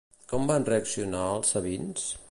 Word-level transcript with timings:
Com 0.31 0.47
van 0.51 0.65
reaccionar 0.69 1.27
els 1.35 1.55
sabins? 1.57 2.13